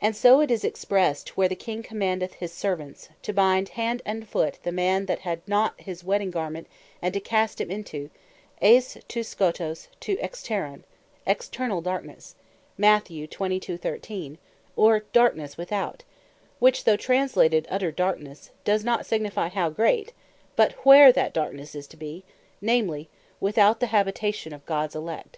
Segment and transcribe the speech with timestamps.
[0.00, 1.36] And so it is expressed (Mat.
[1.36, 5.18] 22.13.) where the King commandeth his Servants, "to bind hand and foot the man that
[5.18, 6.66] had not on his Wedding garment,
[7.02, 7.92] and to cast him out,"
[8.62, 10.84] Eis To Skotos To Exoteron,
[11.26, 12.36] Externall Darknesse,
[14.76, 16.04] or Darknesse Without:
[16.58, 20.14] which though translated Utter Darknesse, does not signifie How Great,
[20.56, 22.24] but Where that darknesse is to be;
[22.62, 25.28] namely, Without The Habitation of Gods Elect.